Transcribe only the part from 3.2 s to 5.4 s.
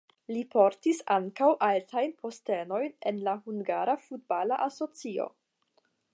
la hungara futbala asocio.